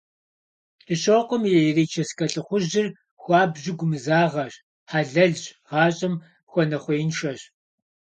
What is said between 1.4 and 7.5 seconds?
и лирическэ лӀыхъужьыр хуабжьу гумызагъэщ, хьэлэлщ, гъащӀэм хуэнэхъуеиншэщ.